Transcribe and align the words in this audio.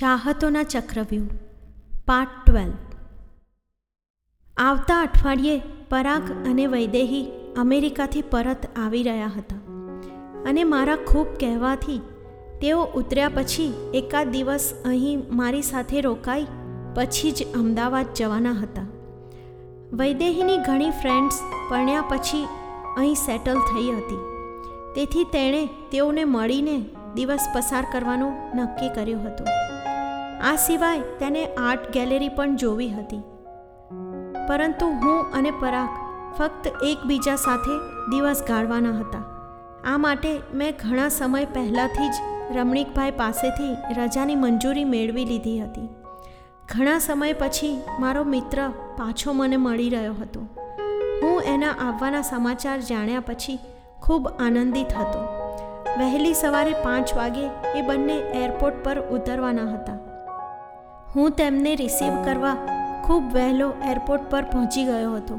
ચાહતોના 0.00 0.62
ચક્રવ્યૂહ. 0.62 1.32
Part 2.06 2.30
twelve. 2.46 2.76
આવતા 4.56 5.00
અઠવાડિયે 5.00 5.62
પરાગ 5.88 6.30
અને 6.48 6.66
વૈદેહી 6.66 7.26
અમેરિકાથી 7.56 8.22
પરત 8.22 8.62
આવી 8.78 9.02
રહ્યા 9.02 9.26
હતા 9.26 9.58
અને 10.46 10.64
મારા 10.64 10.96
ખૂબ 10.96 11.26
કહેવાથી 11.40 11.98
તેઓ 12.60 12.80
ઉતર્યા 13.00 13.28
પછી 13.28 13.68
એકાદ 13.94 14.28
દિવસ 14.28 14.68
અહીં 14.84 15.24
મારી 15.32 15.62
સાથે 15.62 16.00
રોકાઈ 16.00 16.46
પછી 16.94 17.32
જ 17.32 17.48
અમદાવાદ 17.54 18.14
જવાના 18.14 18.52
હતા. 18.52 18.88
વૈદેહીની 19.92 20.58
ઘણી 20.58 20.90
ફ્રેન્ડ્સ 20.90 21.40
પરણ્યા 21.70 22.06
પછી 22.08 22.44
અહીં 22.96 23.14
સેટલ 23.14 23.60
થઈ 23.72 23.90
હતી. 23.90 24.22
તેથી 24.94 25.24
તેણે 25.24 25.62
તેઓને 25.66 26.24
મળીને 26.24 26.78
દિવસ 27.14 27.50
પસાર 27.54 27.84
કરવાનું 27.92 28.32
નક્કી 28.54 28.88
કર્યું 28.88 29.26
હતું. 29.26 29.69
આ 30.42 30.56
સિવાય 30.56 31.00
તેને 31.00 31.46
આર્ટ 31.46 31.90
ગેલેરી 31.92 32.28
પણ 32.28 32.56
જોવી 32.56 32.88
હતી. 32.88 33.22
પરંતુ 34.48 34.86
હું 34.86 35.32
અને 35.32 35.50
પરાગ 35.50 35.88
ફક્ત 36.38 36.66
એકબીજા 36.82 37.36
સાથે 37.36 37.78
દિવસ 38.10 38.42
ગાળવાના 38.48 38.90
હતા. 38.90 39.22
આ 39.84 39.98
માટે 39.98 40.40
મેં 40.54 40.74
ઘણા 40.88 41.08
સમય 41.08 41.44
પહેલાંથી 41.44 42.08
જ 42.08 42.14
રમણીકભાઈ 42.56 43.10
પાસેથી 43.10 43.76
રજાની 43.96 44.34
મંજૂરી 44.34 44.84
મેળવી 44.84 45.24
લીધી 45.24 45.60
હતી. 45.60 45.88
ઘણા 46.68 46.98
સમય 46.98 47.32
પછી 47.32 47.82
મારો 47.98 48.24
મિત્ર 48.24 48.68
પાછો 48.68 49.32
મને 49.32 49.56
મળી 49.56 49.90
રહ્યો 49.90 50.12
હતો. 50.12 50.40
હું 51.22 51.42
એના 51.42 51.70
આવવાના 51.70 52.22
સમાચાર 52.22 52.80
જાણ્યા 52.80 53.20
પછી 53.20 53.58
ખૂબ 54.02 54.28
આનંદિત 54.28 54.92
હતો. 54.92 55.24
વહેલી 55.98 56.34
સવારે 56.34 56.72
પાંચ 56.72 57.16
વાગે 57.16 57.50
એ 57.78 57.82
બંને 57.82 58.16
એરપોર્ટ 58.44 58.84
પર 58.84 59.00
ઉતરવાના 59.00 59.72
હતા. 59.74 60.09
હું 61.16 61.30
તેમને 61.30 61.76
રિસીવ 61.76 62.24
કરવા 62.24 62.56
ખૂબ 63.04 63.32
વહેલો 63.32 63.72
એરપોર્ટ 63.90 64.30
પર 64.30 64.42
પહોંચી 64.42 64.84
ગયો 64.84 65.16
હતો. 65.16 65.38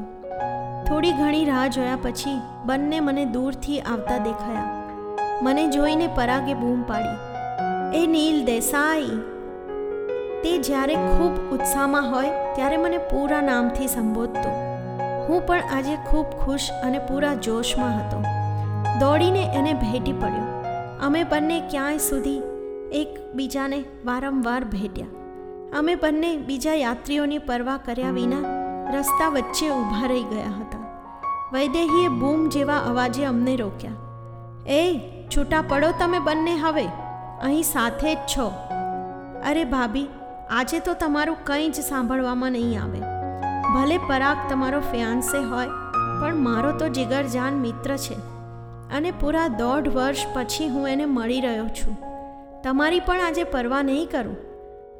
થોડી 0.84 1.12
ઘણી 1.12 1.44
રાહ 1.44 1.66
જોયા 1.66 1.98
પછી 2.02 2.40
બંને 2.64 3.00
મને 3.00 3.24
દૂરથી 3.24 3.80
આવતા 3.80 4.18
દેખાયા. 4.18 4.64
મને 5.42 5.66
જોઈને 5.66 6.06
પરાગે 6.06 6.54
બૂમ 6.54 6.82
પાડી. 6.82 7.16
એ 8.02 8.06
નીલ 8.06 8.44
દેસાઈ. 8.44 9.06
તે 10.44 10.58
જ્યારે 10.58 10.94
ખૂબ 10.94 11.54
ઉત્સાહમાં 11.54 12.10
હોય 12.10 12.28
ત્યારે 12.54 12.76
મને 12.76 12.98
પૂરા 12.98 13.40
નામથી 13.40 13.86
સંબોધતો. 13.86 14.50
હું 15.28 15.46
પણ 15.46 15.62
આજે 15.72 15.96
ખૂબ 15.96 16.26
ખુશ 16.26 16.70
અને 16.82 16.98
પૂરા 16.98 17.34
જોશમાં 17.34 17.98
હતો. 17.98 18.22
દોડીને 19.00 19.50
એને 19.54 19.72
ભેટી 19.72 20.12
પડ્યો. 20.12 20.64
અમે 21.02 21.24
બંને 21.24 21.60
ક્યાંય 21.60 21.98
સુધી 21.98 22.42
એકબીજાને 22.92 23.84
વારંવાર 24.04 24.64
ભેટ્યા. 24.64 25.21
અમે 25.78 25.94
બંને 25.94 26.36
બીજા 26.36 26.74
યાત્રીઓની 26.74 27.38
પરવા 27.38 27.76
કર્યા 27.76 28.10
વિના 28.10 28.42
રસ્તા 28.98 29.28
વચ્ચે 29.28 29.70
ઊભા 29.70 30.06
રહી 30.06 30.22
ગયા 30.22 30.60
હતા. 30.60 31.00
વૈદેહીએ 31.52 32.08
બૂમ 32.08 32.48
જેવા 32.48 32.78
અવાજે 32.78 33.24
અમને 33.24 33.56
રોક્યા. 33.56 33.90
એ, 34.66 34.98
છૂટા 35.36 35.62
પડો 35.62 35.86
તમે 35.98 36.18
બંને 36.18 36.54
હવે. 36.54 36.84
અહીં 37.42 37.62
સાથે 37.62 38.14
જ 38.14 38.18
છો. 38.18 38.52
અરે 39.46 39.64
ભાભી, 39.64 40.06
આજે 40.50 40.78
તો 40.78 40.94
તમારું 40.94 41.36
કંઈ 41.44 41.68
જ 41.68 41.74
સાંભળવામાં 41.74 42.52
નહીં 42.52 42.82
આવે. 42.82 43.00
ભલે 43.74 43.98
પરાગ 43.98 44.36
તમારો 44.50 44.80
ફિયાન્સે 44.80 45.38
હોય, 45.38 45.66
પણ 46.20 46.36
મારો 46.36 46.72
તો 46.72 46.88
જીગરજાન 46.88 47.52
મિત્ર 47.52 47.96
છે 47.96 48.14
અને 48.96 49.10
પૂરા 49.10 49.48
દોઢ 49.48 49.88
વર્ષ 49.88 50.18
પછી 50.34 50.68
હું 50.68 50.88
એને 50.88 51.06
મળી 51.06 51.40
રહ્યો 51.40 51.68
છું. 51.68 51.96
તમારી 52.62 53.00
પણ 53.00 53.20
આજે 53.20 53.44
પરવા 53.44 53.82
નહીં 53.82 54.08
કરું. 54.12 54.51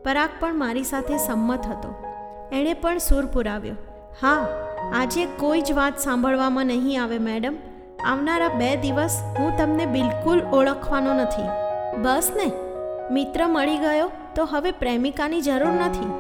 પરાગ 0.05 0.29
પણ 0.41 0.55
મારી 0.55 0.83
સાથે 0.83 1.17
સંમત 1.17 1.67
હતો. 1.67 2.05
એણે 2.53 2.75
પણ 2.75 2.99
સૂર 2.99 3.27
પુરાવ્યો. 3.27 3.75
હા, 4.23 4.47
આજે 4.95 5.27
કોઈ 5.27 5.61
જ 5.61 5.73
વાત 5.73 5.99
સાંભળવામાં 5.99 6.67
નહીં 6.67 7.03
આવે, 7.03 7.19
મેડમ. 7.19 7.55
આવનારા 8.05 8.49
બે 8.49 8.77
દિવસ 8.77 9.23
હું 9.39 9.59
તમને 9.59 9.87
બિલકુલ 9.87 10.41
ઓળખવાનો 10.41 11.15
નથી. 11.15 11.49
બસ 12.03 12.31
ને? 12.37 12.53
મિત્ર 13.11 13.47
મળી 13.47 13.79
ગયો 13.79 14.11
તો 14.35 14.45
હવે 14.45 14.71
પ્રેમિકાની 14.71 15.41
જરૂર 15.41 15.73
નથી. 15.73 16.13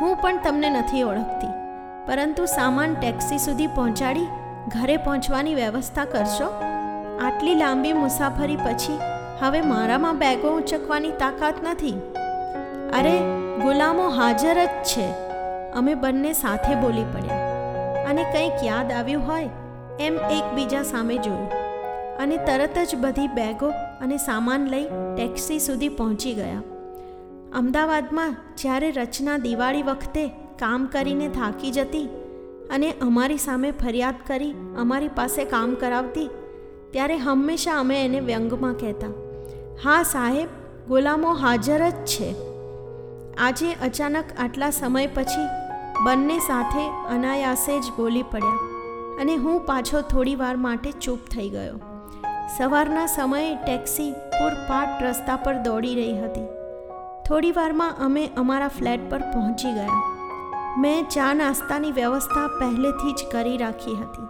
હું 0.00 0.16
પણ 0.16 0.38
તમને 0.44 0.70
નથી 0.70 1.02
ઓળખતી. 1.02 1.48
પરંતુ 2.06 2.44
સામાન 2.46 2.94
ટેક્સી 2.94 3.38
સુધી 3.38 3.66
પહોંચાડી 3.66 4.26
ઘરે 4.68 4.96
પહોંચવાની 4.96 5.54
વ્યવસ્થા 5.54 6.04
કરશો? 6.04 6.62
આટલી 7.22 7.54
લાંબી 7.54 7.92
મુસાફરી 7.92 8.56
પછી 8.56 8.98
હવે 9.40 9.60
મારામાં 9.60 10.18
બેગો 10.18 10.48
ઉંચકવાની 10.48 11.10
તાકાત 11.10 11.54
નથી? 11.62 12.00
અરે, 12.92 13.18
ગુલામો 13.62 14.08
હાજર 14.08 14.64
જ 14.64 14.68
છે. 14.68 15.06
અમે 15.72 15.94
બંને 15.94 16.32
સાથે 16.32 16.74
બોલી 16.74 17.04
પડ્યા. 17.04 17.46
અને 18.08 18.22
કંઈક 18.22 18.64
યાદ 18.64 18.92
આવ્યું 18.92 19.26
હોય, 19.26 19.48
એમ 20.00 20.14
એકબીજા 20.14 20.82
સામે 20.82 21.16
જોયું. 21.16 21.50
અને 22.18 22.36
તરત 22.36 22.78
જ 22.92 22.96
બધી 22.96 23.28
બેગો 23.28 23.68
અને 24.00 24.16
સામાન 24.16 24.66
લઈ 24.66 24.84
ટેક્સી 25.16 25.58
સુધી 25.58 25.88
પહોંચી 25.88 26.34
ગયા. 26.34 26.62
અમદાવાદમાં 27.54 28.36
જ્યારે 28.58 28.90
રચના 28.90 29.38
દિવાળી 29.38 29.82
વખતે 29.82 30.28
કામ 30.58 30.86
કરીને 30.86 31.28
થાકી 31.28 31.70
જતી 31.70 32.08
અને 32.70 32.90
અમારી 32.90 33.38
સામે 33.38 33.70
ફરિયાદ 33.70 34.14
કરી 34.26 34.54
અમારી 34.78 35.08
પાસે 35.08 35.44
કામ 35.44 35.74
કરાવતી, 35.74 36.30
ત્યારે 36.90 37.16
હંમેશા 37.16 37.80
અમે 37.80 38.04
એને 38.04 38.20
વ્યંગમાં 38.20 38.74
કહેતા, 38.74 39.08
હા 39.84 40.02
સાહેબ, 40.02 40.48
ગુલામો 40.88 41.32
હાજર 41.32 41.88
જ 41.88 41.92
છે. 41.92 42.55
આજે 43.38 43.72
અચાનક 43.72 44.24
આટલા 44.38 44.70
સમય 44.70 45.06
પછી 45.06 45.48
બંને 46.04 46.38
સાથે 46.38 46.84
અનાયાસે 47.08 47.80
જ 47.80 47.92
બોલી 47.96 48.22
પડ્યા 48.22 48.52
અને 49.20 49.36
હું 49.36 49.60
પાછો 49.60 50.00
થોડી 50.00 50.34
વાર 50.34 50.56
માટે 50.56 50.92
ચૂપ 50.92 51.18
થઈ 51.18 51.48
ગયો. 51.48 51.80
સવારના 52.58 53.06
સમયે 53.06 53.54
ટેક્સી 53.54 54.12
પૂરપાટ 54.12 55.02
રસ્તા 55.02 55.36
પર 55.36 55.54
દોડી 55.54 55.94
રહી 55.94 56.18
હતી. 56.18 56.46
થોડી 57.28 57.52
વારમાં 57.52 57.94
અમે 57.98 58.30
અમારા 58.36 58.68
ફ્લેટ 58.68 59.10
પર 59.10 59.18
પહોંચી 59.18 59.72
ગયા. 59.72 60.02
મેં 60.78 61.04
ચા 61.04 61.34
નાસ્તાની 61.34 61.92
વ્યવસ્થા 61.92 62.46
પહેલેથી 62.46 63.12
જ 63.12 63.30
કરી 63.32 63.56
રાખી 63.56 63.96
હતી. 63.96 64.28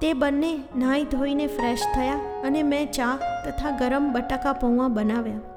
તે 0.00 0.12
બંને 0.12 0.54
નાહી 0.76 1.04
ધોઈને 1.04 1.46
ફ્રેશ 1.46 1.80
થયા 1.94 2.20
અને 2.44 2.62
મેં 2.62 2.92
ચા 2.92 3.18
તથા 3.46 3.70
ગરમ 3.70 4.12
બટાકા 4.12 4.52
પૌવા 4.52 4.88
બનાવ્યા. 4.88 5.53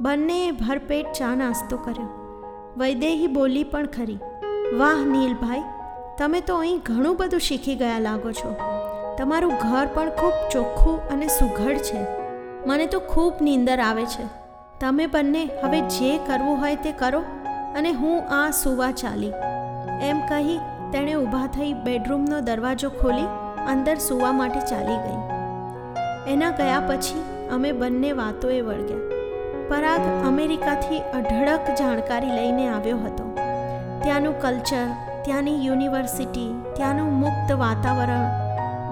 બંનેએ 0.00 0.50
ભરપેટ 0.50 1.06
ચા 1.12 1.34
નાસ્તો 1.34 1.76
કર્યો. 1.76 2.08
વૈદેહી 2.76 3.26
બોલી 3.26 3.64
પણ 3.64 3.86
ખરી. 3.86 4.18
વાહ, 4.78 5.04
નીલભાઈ, 5.04 5.62
તમે 6.18 6.40
તો 6.40 6.56
અહીં 6.56 6.78
ઘણું 6.78 7.16
બધું 7.16 7.40
શીખી 7.40 7.74
ગયા 7.74 7.98
લાગો 7.98 8.32
છો. 8.32 8.56
તમારું 9.18 9.52
ઘર 9.52 9.86
પણ 9.94 10.10
ખૂબ 10.10 10.32
ચોખ્ખું 10.52 11.08
અને 11.08 11.26
સુઘડ 11.26 11.76
છે. 11.76 12.06
મને 12.66 12.86
તો 12.86 13.00
ખૂબ 13.00 13.32
નીંદર 13.42 13.80
આવે 13.80 14.04
છે. 14.04 14.26
તમે 14.80 15.06
બંને 15.06 15.44
હવે 15.62 15.80
જે 15.80 16.18
કરવું 16.18 16.60
હોય 16.60 16.74
તે 16.74 16.92
કરો 16.92 17.20
અને 17.76 17.92
હું 17.92 18.28
આ 18.28 18.50
સુવા 18.50 18.90
ચાલી. 18.90 19.32
એમ 20.02 20.20
કહી 20.20 20.58
તેણે 20.92 21.14
ઊભા 21.14 21.46
થઈ 21.46 21.72
બેડરૂમનો 21.72 22.40
દરવાજો 22.40 22.88
ખોલી 22.88 23.26
અંદર 23.68 23.94
સૂવા 23.94 24.32
માટે 24.32 24.60
ચાલી 24.60 24.96
ગઈ. 24.96 25.22
એના 26.32 26.50
ગયા 26.50 26.80
પછી 26.80 27.48
અમે 27.48 27.72
બંને 27.72 28.12
વાતોએ 28.12 28.60
વળગ્યા. 28.60 29.13
પરાગ 29.68 30.26
અમેરિકાથી 30.26 30.98
અઢળક 30.98 31.60
જાણકારી 31.78 32.26
લઈને 32.26 32.68
આવ્યો 32.68 32.98
હતો. 32.98 33.36
ત્યાંનું 34.02 34.40
કલ્ચર, 34.40 34.86
ત્યાંની 35.24 35.66
યુનિવર્સિટી, 35.66 36.62
ત્યાંનું 36.72 37.12
મુક્ત 37.12 37.52
વાતાવરણ, 37.52 38.26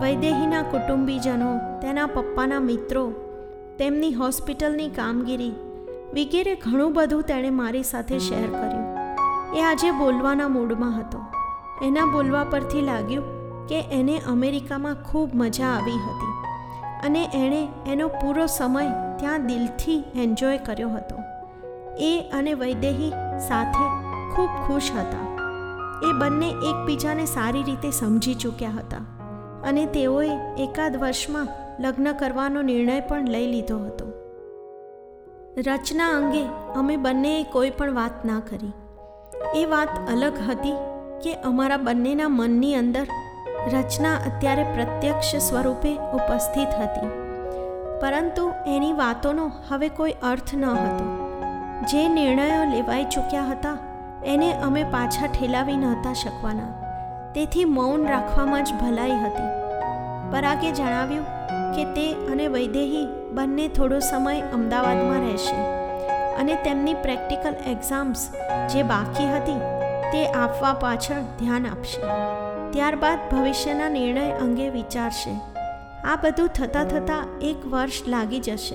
વૈદેહીના 0.01 0.63
કુટુંબીજનો, 0.63 1.81
તેના 1.81 2.07
પપ્પાના 2.07 2.61
મિત્રો, 2.61 3.13
તેમની 3.79 4.13
હોસ્પિટલની 4.13 4.89
કામગીરી 4.89 5.53
વગેરે 6.13 6.55
ઘણું 6.55 6.93
બધું 6.93 7.23
તેણે 7.23 7.51
મારી 7.51 7.83
સાથે 7.83 8.19
શેર 8.19 8.51
કર્યું. 8.51 8.97
એ 9.57 9.63
આજે 9.63 9.91
બોલવાના 9.91 10.49
મૂડમાં 10.49 11.01
હતો. 11.01 11.21
એના 11.83 12.05
બોલવા 12.05 12.45
પરથી 12.45 12.81
લાગ્યું 12.81 13.25
કે 13.67 13.81
એને 13.81 14.21
અમેરિકામાં 14.29 14.95
ખૂબ 14.95 15.31
મજા 15.35 15.67
આવી 15.67 15.93
હતી. 15.93 16.42
અને 17.03 17.29
એણે 17.35 17.69
એનો 17.87 18.09
પૂરો 18.09 18.47
સમય 18.47 18.87
ત્યાં 19.19 19.47
દિલથી 19.47 20.05
એન્જોય 20.15 20.59
કર્યો 20.59 20.89
હતો. 20.89 21.17
એ 21.99 22.31
અને 22.33 22.55
વૈદેહી 22.55 23.13
સાથે 23.49 23.85
ખૂબ 24.35 24.49
ખુશ 24.67 24.91
હતા. 24.93 25.33
એ 26.03 26.13
બંને 26.19 26.49
એકબીજાને 26.49 27.25
સારી 27.25 27.63
રીતે 27.63 27.91
સમજી 27.91 28.35
ચૂક્યા 28.35 28.71
હતા 28.71 28.99
અને 29.65 29.87
તેઓએ 29.87 30.29
એકાદ 30.59 30.97
વર્ષમાં 30.97 31.49
લગ્ન 31.81 32.13
કરવાનો 32.13 32.63
નિર્ણય 32.63 33.01
પણ 33.01 33.29
લઈ 33.29 33.47
લીધો 33.47 33.79
હતો. 33.79 34.13
રચના 35.59 36.09
અંગે 36.09 36.45
અમે 36.77 36.97
બંનેએ 36.97 37.43
કોઈ 37.43 37.71
પણ 37.71 37.95
વાત 37.95 38.25
ના 38.25 38.41
કરી. 38.51 38.73
એ 39.55 39.65
વાત 39.65 39.89
અલગ 40.11 40.33
હતી 40.51 40.73
કે 41.23 41.35
અમારા 41.35 41.77
બંનેના 41.77 42.29
મનની 42.29 42.75
અંદર 42.75 43.07
રચના 43.69 44.15
અત્યારે 44.15 44.63
પ્રત્યક્ષ 44.63 45.37
સ્વરૂપે 45.37 45.97
ઉપસ્થિત 45.97 46.69
હતી. 46.69 47.07
પરંતુ 48.01 48.51
એની 48.67 48.93
વાતોનો 48.93 49.51
હવે 49.69 49.89
કોઈ 49.89 50.13
અર્થ 50.23 50.55
ન 50.55 50.65
હતો. 50.65 51.29
જે 51.91 52.09
નિર્ણયો 52.09 52.65
લેવાઈ 52.65 53.05
ચૂક્યા 53.05 53.43
હતા, 53.43 53.79
એને 54.25 54.53
અમે 54.53 54.85
પાછા 54.85 55.27
ઠેલાવી 55.27 55.77
નહોતા 55.77 56.13
શકવાના. 56.13 56.73
તેથી 57.35 57.65
મૌન 57.65 58.09
રાખવામાં 58.09 58.65
જ 58.65 58.73
ભલાઈ 58.73 59.11
હતી. 59.11 59.63
પરાગે 60.33 60.73
જણાવ્યું 60.73 61.25
કે 61.75 61.85
તે 61.85 62.13
અને 62.13 62.49
વૈદેહી 62.49 63.07
બંને 63.33 63.69
થોડો 63.69 63.99
સમય 63.99 64.41
અમદાવાદમાં 64.41 65.21
રહેશે 65.21 65.57
અને 66.37 66.55
તેમની 66.55 66.95
પ્રેક્ટિકલ 66.95 67.55
એક્ઝામ્સ 67.67 68.29
જે 68.73 68.83
બાકી 68.83 69.33
હતી 69.33 69.59
તે 70.13 70.27
આપવા 70.27 70.73
પાછળ 70.73 71.21
ધ્યાન 71.39 71.67
આપશે. 71.67 72.03
ત્યારબાદ 72.73 73.19
ભવિષ્યના 73.33 73.89
નિર્ણય 73.89 74.31
અંગે 74.41 74.69
વિચારશે. 74.69 75.33
આ 76.05 76.17
બધું 76.17 76.49
થતાં 76.49 76.85
થતાં 76.85 77.41
એક 77.41 77.67
વર્ષ 77.67 78.09
લાગી 78.09 78.41
જશે 78.41 78.75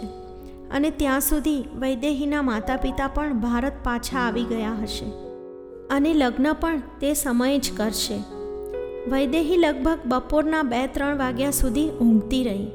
અને 0.71 0.89
ત્યાં 0.89 1.21
સુધી 1.21 1.63
વૈદેહીના 1.75 2.41
માતા 2.41 2.75
પિતા 2.75 3.07
પણ 3.07 3.33
ભારત 3.33 3.73
પાછા 3.83 4.19
આવી 4.19 4.43
ગયા 4.43 4.73
હશે. 4.81 5.05
અને 5.89 6.13
લગ્ન 6.13 6.53
પણ 6.53 6.81
તે 6.99 7.13
સમયે 7.13 7.57
જ 7.57 7.77
કરશે. 7.77 8.17
વૈદેહી 9.09 9.57
લગભગ 9.57 9.99
બપોરના 10.05 10.61
બે 10.61 10.87
ત્રણ 10.87 11.17
વાગ્યા 11.17 11.51
સુધી 11.51 11.89
ઊંઘતી 11.89 12.43
રહી. 12.43 12.67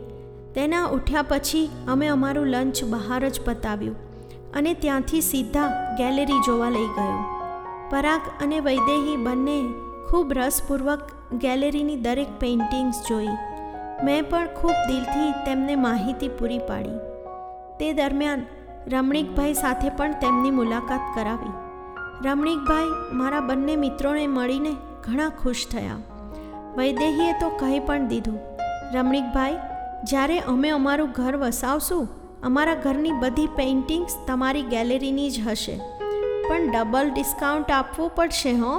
તેના 0.55 0.87
ઉઠ્યા 0.87 1.23
પછી 1.23 1.71
અમે 1.89 2.07
અમારું 2.07 2.47
લંચ 2.47 2.85
બહાર 2.85 3.29
જ 3.29 3.41
પતાવ્યું 3.45 3.97
અને 4.55 4.75
ત્યાંથી 4.75 5.21
સીધા 5.21 5.97
ગેલેરી 5.99 6.41
જોવા 6.47 6.71
લઈ 6.71 6.91
ગયો. 6.97 7.25
પરાગ 7.91 8.21
અને 8.41 8.61
વૈદેહી 8.61 9.17
બંને 9.17 9.59
ખૂબ 10.11 10.33
રસપૂર્વક 10.33 11.03
ગેલેરીની 11.33 11.97
દરેક 11.97 12.31
પેઇન્ટિંગ્સ 12.41 13.03
જોઈ. 13.09 13.35
મેં 14.05 14.31
પણ 14.31 14.47
ખૂબ 14.47 14.77
દિલથી 14.89 15.33
તેમને 15.45 15.77
માહિતી 15.77 16.29
પૂરી 16.29 16.59
પાડી. 16.59 16.99
તે 17.81 17.93
દરમિયાન 17.93 18.47
રમણીકભાઈ 18.93 19.55
સાથે 19.55 19.89
પણ 19.89 20.13
તેમની 20.13 20.51
મુલાકાત 20.51 21.05
કરાવી. 21.15 21.53
રમણીકભાઈ 22.25 22.89
મારા 23.13 23.41
બંને 23.41 23.77
મિત્રોને 23.77 24.27
મળીને 24.27 24.73
ઘણા 25.05 25.29
ખુશ 25.43 25.67
થયા. 25.73 26.01
વૈદેહીએ 26.77 27.33
તો 27.33 27.49
કહી 27.49 27.81
પણ 27.81 28.07
દીધું, 28.07 28.41
રમણીકભાઈ, 28.95 29.57
જ્યારે 30.05 30.39
અમે 30.39 30.69
અમારું 30.69 31.11
ઘર 31.11 31.37
વસાવશું, 31.37 32.09
અમારા 32.43 32.75
ઘરની 32.75 33.13
બધી 33.13 33.47
પેઇન્ટિંગ્સ 33.47 34.17
તમારી 34.27 34.63
ગેલેરીની 34.63 35.31
જ 35.31 35.49
હશે. 35.49 35.77
પણ 36.49 36.71
ડબલ 36.71 37.11
ડિસ્કાઉન્ટ 37.11 37.71
આપવું 37.71 38.11
પડશે, 38.11 38.53
હો. 38.53 38.75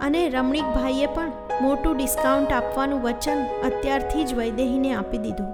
અને 0.00 0.28
રમણીકભાઈએ 0.28 1.06
પણ 1.06 1.32
મોટું 1.62 1.96
ડિસ્કાઉન્ટ 1.96 2.52
આપવાનું 2.52 3.02
વચન 3.02 3.38
અત્યારથી 3.64 4.24
જ 4.24 4.34
વૈદેહીને 4.34 4.94
આપી 4.94 5.18
દીધું. 5.18 5.52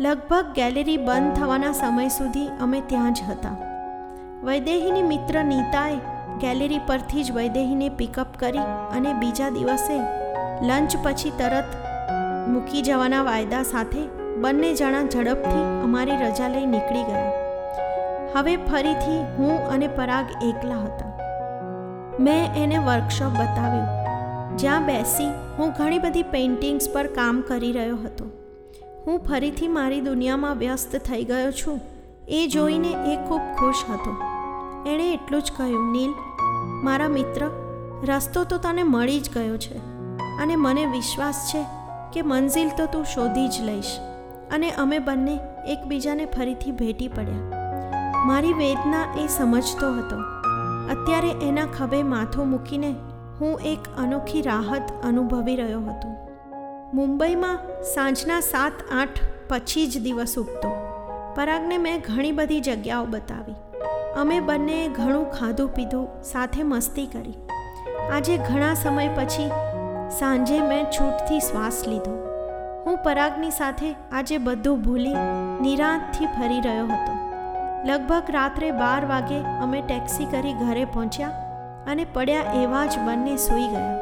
લગભગ 0.00 0.54
ગેલેરી 0.54 0.96
બંધ 0.96 1.36
થવાના 1.36 1.72
સમય 1.72 2.08
સુધી 2.08 2.48
અમે 2.60 2.80
ત્યાં 2.80 3.12
જ 3.12 3.22
હતા. 3.22 3.56
વૈદેહીની 4.44 5.02
મિત્ર 5.02 5.44
નીતાએ 5.44 6.00
ગેલેરી 6.38 6.78
પરથી 6.78 7.24
જ 7.24 7.32
વૈદેહીને 7.32 7.88
પિકઅપ 7.88 8.36
કરી 8.36 8.58
અને 8.92 9.14
બીજા 9.14 9.50
દિવસે 9.50 10.00
લંચ 10.62 10.96
પછી 11.02 11.30
તરત 11.30 11.64
મૂકી 12.48 12.82
જવાના 12.82 13.22
વાયદા 13.22 13.62
સાથે 13.62 14.02
બંને 14.36 14.74
જણા 14.74 15.02
ઝડપથી 15.02 15.82
અમારી 15.84 16.16
રજા 16.16 16.48
લઈ 16.48 16.66
નીકળી 16.66 17.02
ગયા. 17.02 17.32
હવે 18.36 18.56
ફરીથી 18.56 19.20
હું 19.38 19.66
અને 19.68 19.88
પરાગ 19.88 20.26
એકલા 20.42 20.74
હતા. 20.74 21.21
મેં 22.22 22.56
એને 22.56 22.78
વર્કશોપ 22.78 23.32
બતાવ્યું, 23.32 23.88
જ્યાં 24.56 24.86
બેસી 24.86 25.30
હું 25.58 25.72
ઘણી 25.78 25.98
બધી 25.98 26.22
પેઇન્ટિંગ્સ 26.22 26.88
પર 26.94 27.06
કામ 27.06 27.40
કરી 27.40 27.72
રહ્યો 27.72 27.96
હતો. 27.96 28.26
હું 29.06 29.18
ફરીથી 29.20 29.68
મારી 29.68 30.00
દુનિયામાં 30.00 30.56
વ્યસ્ત 30.56 30.96
થઈ 30.96 31.24
ગયો 31.24 31.52
છું, 31.52 31.80
એ 32.28 32.40
જોઈને 32.46 32.92
એ 33.12 33.16
ખૂબ 33.28 33.40
ખુશ 33.58 33.82
હતો. 33.90 34.12
એણે 34.86 35.06
એટલું 35.12 35.42
જ 35.42 35.52
કહ્યું, 35.56 35.92
નીલ, 35.92 36.12
મારા 36.82 37.08
મિત્ર, 37.08 37.46
રસ્તો 38.08 38.44
તો 38.44 38.58
તને 38.58 38.82
મળી 38.82 39.20
જ 39.20 39.34
ગયો 39.34 39.56
છે 39.56 39.80
અને 40.42 40.54
મને 40.56 40.84
વિશ્વાસ 40.86 41.40
છે 41.52 41.62
કે 42.12 42.22
મંઝિલ 42.22 42.70
તો 42.76 42.86
તું 42.86 43.04
શોધી 43.04 43.48
જ 43.48 43.56
લઈશ. 43.62 43.92
અને 44.52 44.68
અમે 44.76 44.98
બંને 44.98 45.34
એકબીજાને 45.68 46.24
ફરીથી 46.26 46.72
ભેટી 46.72 47.08
પડ્યા. 47.08 47.60
મારી 48.26 48.52
વેદના 48.52 49.04
એ 49.18 49.26
સમજતો 49.28 49.92
હતો 49.92 50.18
અત્યારે 50.90 51.30
એના 51.30 51.66
ખભે 51.78 52.02
માથું 52.02 52.50
મૂકીને 52.50 52.94
હું 53.40 53.60
એક 53.60 53.78
અનોખી 53.98 54.42
રાહત 54.42 54.82
અનુભવી 55.04 55.56
રહ્યો 55.56 55.80
હતો. 55.80 56.08
મુંબઈમાં 56.94 57.58
સાંજના 57.94 58.40
સાત 58.40 58.72
આઠ 58.94 59.20
પછી 59.48 59.86
જ 59.86 60.02
દિવસ 60.02 60.38
ઉગતો. 60.38 60.68
પરાગને 61.36 61.78
મેં 61.78 62.00
ઘણી 62.00 62.32
બધી 62.32 62.60
જગ્યાઓ 62.60 63.04
બતાવી. 63.04 63.54
અમે 64.16 64.40
બંનેએ 64.40 64.88
ઘણું 64.88 65.30
ખાધું 65.30 65.74
પીધું, 65.74 66.22
સાથે 66.22 66.62
મસ્તી 66.62 67.06
કરી. 67.06 67.34
આજે 68.12 68.36
ઘણા 68.36 68.74
સમય 68.74 69.08
પછી 69.08 69.50
સાંજે 70.18 70.60
મેં 70.60 70.84
છૂટથી 70.84 71.40
શ્વાસ 71.40 71.84
લીધો. 71.88 72.28
હું 72.86 72.96
પરાગની 72.96 73.50
સાથે 73.50 73.94
આજે 74.12 74.38
બધું 74.38 74.82
ભૂલી 74.82 75.14
નિરાંતથી 75.60 76.26
ફરી 76.26 76.60
રહ્યો 76.60 76.86
હતો. 76.86 77.21
લગભગ 77.86 78.30
રાત્રે 78.30 78.70
બાર 78.70 79.00
વાગે 79.10 79.38
અમે 79.62 79.78
ટેક્સી 79.80 80.26
કરી 80.32 80.52
ઘરે 80.58 80.82
પહોંચ્યા 80.84 81.30
અને 81.86 82.04
પડ્યા 82.14 82.52
એવા 82.58 82.82
જ 82.86 82.98
બંને 83.06 83.36
સૂઈ 83.44 83.68
ગયા. 83.68 83.96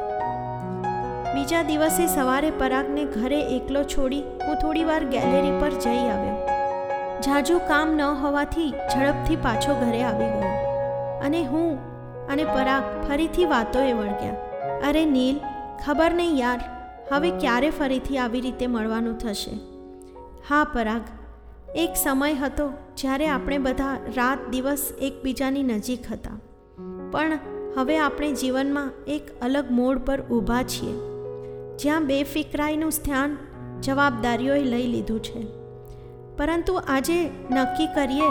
બીજા 1.35 1.61
દિવસે 1.63 2.03
સવારે 2.07 2.51
પરાગને 2.51 3.03
ઘરે 3.15 3.39
એકલો 3.55 3.83
છોડી 3.93 4.23
હું 4.47 4.59
થોડીવાર 4.63 5.03
ગેલેરી 5.13 5.53
પર 5.61 5.71
જઈ 5.85 6.03
આવ્યો. 6.07 6.37
જાજુ 7.27 7.55
કામ 7.69 7.95
ન 7.95 8.03
હોવાથી 8.23 8.67
ઝડપથી 8.91 9.39
પાછો 9.45 9.77
ઘરે 9.79 10.03
આવી 10.03 10.29
ગયો 10.35 10.51
અને 11.29 11.41
હું 11.45 11.71
અને 12.27 12.43
પરાગ 12.43 12.91
ફરીથી 13.07 13.45
વાતોએ 13.45 13.93
વળગ્યા. 13.93 14.37
અરે 14.89 15.03
નીલ, 15.15 15.39
ખબર 15.85 16.11
નહીં 16.19 16.37
યાર, 16.37 16.59
હવે 17.11 17.33
ક્યારે 17.41 17.73
ફરીથી 17.79 18.21
આવી 18.25 18.43
રીતે 18.47 18.67
મળવાનું 18.67 19.17
થશે? 19.17 19.55
હા, 20.49 20.63
પરાગ 20.75 21.03
એક 21.75 21.95
સમય 21.95 22.33
હતો 22.33 22.73
જ્યારે 22.97 23.27
આપણે 23.27 23.57
બધા 23.57 23.97
રાત 24.15 24.49
દિવસ 24.49 24.93
એકબીજાની 25.01 25.63
નજીક 25.63 26.11
હતા. 26.11 26.31
પણ 27.11 27.39
હવે 27.77 27.97
આપણે 27.97 28.31
જીવનમાં 28.31 28.91
એક 29.07 29.41
અલગ 29.41 29.71
મોડ 29.71 29.99
પર 29.99 30.21
ઊભા 30.21 30.63
છીએ. 30.63 30.93
જ્યાં 31.77 32.07
બેફિકરાઈનું 32.07 32.91
સ્થાન 32.91 33.37
જવાબદારીઓએ 33.81 34.63
લઈ 34.63 34.87
લીધું 34.87 35.23
છે. 35.23 35.45
પરંતુ 36.37 36.81
આજે 36.87 37.29
નક્કી 37.51 37.87
કરીએ 37.87 38.29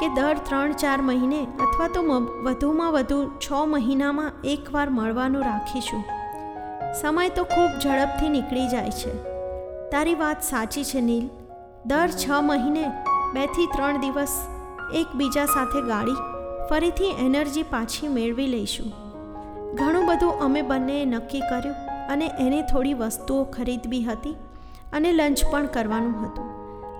કે 0.00 0.08
દર 0.08 0.34
ત્રણ 0.34 0.72
ચાર 0.72 1.02
મહિને 1.02 1.44
અથવા 1.44 1.88
તો 1.88 2.02
વધુમાં 2.42 2.92
વધુ 2.92 3.30
છ 3.38 3.52
મહિનામાં 3.66 4.32
એકવાર 4.44 4.90
મળવાનું 4.90 5.42
રાખીશું. 5.42 6.04
સમય 7.02 7.28
તો 7.28 7.44
ખૂબ 7.44 7.80
ઝડપથી 7.82 8.28
નીકળી 8.28 8.68
જાય 8.68 8.90
છે. 8.90 9.22
તારી 9.90 10.14
વાત 10.14 10.42
સાચી 10.42 10.84
છે, 10.84 11.00
નીલ. 11.00 11.43
દર 11.86 12.08
છ 12.08 12.28
મહિને 12.42 12.84
બેથી 13.34 13.66
ત્રણ 13.66 13.96
દિવસ 14.00 14.34
એકબીજા 14.94 15.46
સાથે 15.46 15.80
ગાળી, 15.80 16.14
ફરીથી 16.70 17.10
એનર્જી 17.18 17.62
પાછી 17.62 18.08
મેળવી 18.08 18.46
લઈશું. 18.46 18.92
ઘણું 19.74 20.06
બધું 20.06 20.40
અમે 20.40 20.62
બંનેએ 20.62 21.04
નક્કી 21.04 21.40
કર્યું 21.40 21.74
અને 22.08 22.30
એને 22.38 22.62
થોડી 22.62 22.94
વસ્તુઓ 22.94 23.44
ખરીદવી 23.44 24.02
હતી 24.02 24.36
અને 24.92 25.12
લંચ 25.12 25.44
પણ 25.50 25.66
કરવાનું 25.66 26.16
હતું. 26.24 26.48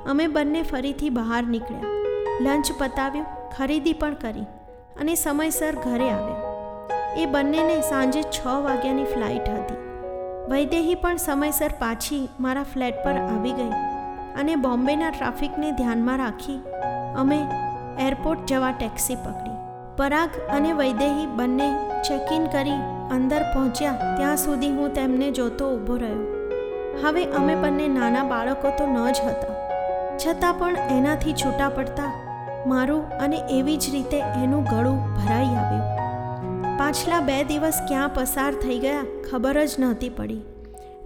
અમે 0.06 0.26
બંને 0.26 0.62
ફરીથી 0.62 1.10
બહાર 1.10 1.42
નીકળ્યા. 1.42 1.94
લંચ 2.40 2.66
પતાવ્યું, 2.78 3.26
ખરીદી 3.56 3.92
પણ 3.92 4.14
કરી 4.14 4.46
અને 5.00 5.14
સમયસર 5.14 5.74
ઘરે 5.74 6.10
આવ્યા. 6.10 6.42
એ 7.16 7.26
બંનેને 7.26 7.80
સાંજે 7.80 8.22
છ 8.22 8.46
વાગ્યાની 8.46 9.04
ફ્લાઇટ 9.04 9.48
હતી. 9.48 9.80
વૈદેહી 10.48 10.94
પણ 10.94 11.16
સમયસર 11.16 11.72
પાછી 11.78 12.28
મારા 12.40 12.62
ફ્લેટ 12.62 13.04
પર 13.04 13.16
આવી 13.16 13.52
ગઈ. 13.52 13.93
અને 14.42 14.54
બોમ્બેના 14.64 15.10
ટ્રાફિકને 15.10 15.70
ધ્યાનમાં 15.80 16.18
રાખી 16.18 16.60
અમે 17.22 17.38
એરપોર્ટ 18.06 18.46
જવા 18.52 18.72
ટેક્સી 18.80 19.18
પકડી. 19.24 19.58
પરાગ 19.98 20.30
અને 20.50 20.70
વૈદેહી 20.80 21.26
બંને 21.38 21.68
ચેક 22.08 22.32
ઇન 22.36 22.46
કરી 22.54 22.78
અંદર 23.16 23.42
પહોંચ્યા. 23.54 23.98
ત્યાં 24.16 24.36
સુધી 24.36 24.72
હું 24.78 24.94
તેમને 24.98 25.28
જોતો 25.30 25.68
ઊભો 25.74 25.96
રહ્યો. 25.96 26.24
હવે 27.02 27.24
અમે 27.40 27.54
બંને 27.62 27.88
નાના 27.88 28.24
બાળકો 28.32 28.72
તો 28.78 28.86
ન 28.86 28.96
જ 29.12 29.26
હતા. 29.28 29.54
છતાં 30.22 30.54
પણ 30.58 30.76
એનાથી 30.96 31.34
છૂટા 31.42 31.68
પડતા 31.68 32.10
મારું 32.66 33.04
અને 33.18 33.38
એવી 33.58 33.76
જ 33.76 33.94
રીતે 33.94 34.18
એનું 34.42 34.64
ગળું 34.64 34.98
ભરાઈ 35.18 35.54
આવ્યું. 35.60 35.86
પાછલા 36.78 37.20
બે 37.20 37.38
દિવસ 37.44 37.78
ક્યાં 37.88 38.14
પસાર 38.14 38.50
થઈ 38.64 38.78
ગયા 38.78 39.06
ખબર 39.30 39.56
જ 39.66 39.72
નહોતી 39.78 40.12
પડી. 40.18 40.42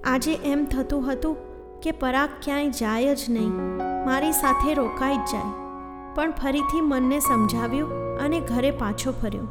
આજે 0.05 0.33
એમ 0.53 0.65
થતું 0.73 1.13
હતું 1.13 1.37
કે 1.83 1.91
પરાગ 1.91 2.31
ક્યાંય 2.43 2.69
જાય 2.69 3.15
જ 3.15 3.31
નહીં. 3.31 3.53
મારી 4.07 4.33
સાથે 4.33 4.75
રોકાઈ 4.75 5.17
જ 5.17 5.21
જાય. 5.21 5.53
પણ 6.15 6.31
ફરીથી 6.31 6.81
મનને 6.81 7.21
સમજાવ્યું 7.21 8.19
અને 8.19 8.41
ઘરે 8.41 8.71
પાછો 8.71 9.13
ફર્યો. 9.13 9.47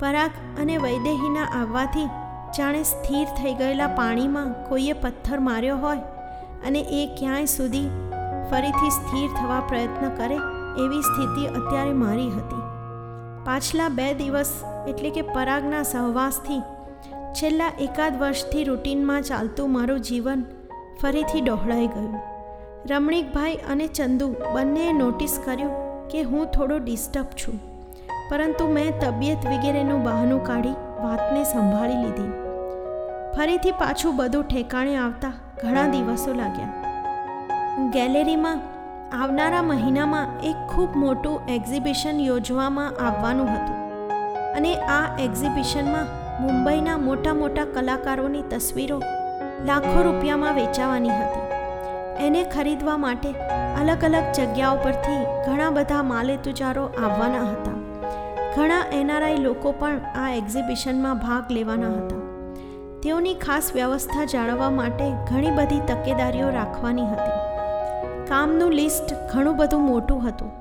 પરાગ 0.00 0.30
અને 0.60 0.76
વૈદેહીના 0.76 1.44
આવવાથી 1.44 2.06
જાણે 2.58 2.82
સ્થિર 2.82 3.26
થઈ 3.26 3.54
ગયેલા 3.54 3.86
પાણીમાં 3.86 4.68
કોઈએ 4.68 4.92
પથ્થર 4.92 5.40
માર્યો 5.40 5.76
હોય 5.76 5.96
અને 6.66 6.80
એ 6.80 7.06
ક્યાંય 7.18 7.44
સુધી 7.44 7.88
ફરીથી 8.50 8.90
સ્થિર 8.90 9.28
થવા 9.28 9.60
પ્રયત્ન 9.60 10.08
કરે 10.08 10.38
એવી 10.84 11.02
સ્થિતિ 11.02 11.46
અત્યારે 11.46 11.92
મારી 11.92 12.30
હતી. 12.30 12.62
પાછલા 13.44 13.88
બે 13.88 14.14
દિવસ 14.14 14.52
એટલે 14.88 15.10
કે 15.10 15.22
પરાગના 15.22 15.82
સહવાસથી 15.82 16.62
છેલ્લા 17.34 17.70
એકાદ 17.80 18.20
વર્ષથી 18.20 18.64
રૂટીનમાં 18.64 19.22
ચાલતું 19.22 19.72
મારું 19.72 20.00
જીવન 20.00 20.44
ફરીથી 21.00 21.40
ડહોળાઈ 21.40 21.88
ગયું. 21.94 22.14
રમણીકભાઈ 22.90 23.58
અને 23.72 23.86
ચંદુ 23.96 24.28
બંનેએ 24.54 24.92
નોટિસ 24.92 25.34
કર્યું 25.44 25.72
કે 26.10 26.22
હું 26.30 26.44
થોડો 26.54 26.76
ડિસ્ટર્બ 26.78 27.28
છું, 27.34 27.56
પરંતુ 28.30 28.64
મેં 28.76 28.90
તબિયત 29.02 29.42
વગેરેનું 29.44 30.00
બહાનું 30.04 30.42
કાઢી 30.48 30.76
વાતને 31.04 31.42
સંભાળી 31.44 32.00
લીધી. 32.04 32.30
ફરીથી 33.36 33.78
પાછું 33.80 34.16
બધું 34.16 34.44
ઠેકાણે 34.44 34.94
આવતા 34.98 35.34
ઘણા 35.62 35.88
દિવસો 35.94 36.34
લાગ્યા. 36.34 36.74
ગેલેરીમાં 37.94 38.58
આવનારા 39.20 39.62
મહિનામાં 39.62 40.34
એક 40.50 40.58
ખૂબ 40.70 40.92
મોટું 41.04 41.54
એક્ઝિબિશન 41.54 42.20
યોજવામાં 42.20 43.00
આવવાનું 43.06 43.48
હતું 43.48 43.78
અને 44.56 44.72
આ 44.94 45.06
એક્ઝિબિશનમાં 45.20 46.12
મુંબઈના 46.42 46.98
મોટા 47.06 47.34
મોટા 47.34 47.66
કલાકારોની 47.74 48.44
તસવીરો 48.50 48.98
લાખો 49.66 50.02
રૂપિયામાં 50.02 50.54
વેચાવાની 50.54 51.10
હતી. 51.10 51.42
એને 52.26 52.44
ખરીદવા 52.44 52.96
માટે 52.96 53.30
અલગ 53.80 54.04
અલગ 54.04 54.24
જગ્યાઓ 54.34 54.76
પરથી 54.76 55.20
ઘણા 55.46 55.70
બધા 55.70 56.02
માલેતુજારો 56.02 56.84
આવવાના 56.84 57.42
હતા. 57.42 57.78
ઘણા 58.56 58.82
એનઆરઆઈ 58.92 59.36
લોકો 59.36 59.72
પણ 59.72 60.00
આ 60.16 60.30
એક્ઝિબિશનમાં 60.30 61.18
ભાગ 61.18 61.52
લેવાના 61.52 61.88
હતા. 61.88 62.22
તેઓની 63.02 63.34
ખાસ 63.34 63.70
વ્યવસ્થા 63.74 64.24
જાળવવા 64.24 64.70
માટે 64.70 65.12
ઘણી 65.30 65.50
બધી 65.50 65.80
તકેદારીઓ 65.80 66.50
રાખવાની 66.50 67.02
હતી. 67.02 67.38
કામનું 68.26 68.72
લિસ્ટ 68.72 69.14
ઘણું 69.34 69.56
બધું 69.56 69.80
મોટું 69.80 70.28
હતું. 70.28 70.52